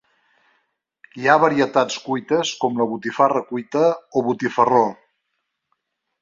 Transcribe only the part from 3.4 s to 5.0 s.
cuita o botifarró.